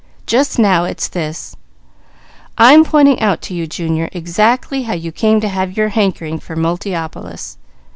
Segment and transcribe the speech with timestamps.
[0.25, 1.55] Just now, it's this:
[2.57, 6.55] I'm pointing out to you Junior, exactly how you came to have your hankering for
[6.55, 7.57] Multiopolis.